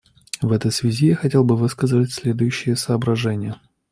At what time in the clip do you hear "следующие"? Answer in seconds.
2.11-2.75